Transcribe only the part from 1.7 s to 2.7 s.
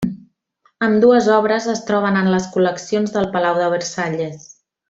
es troben en les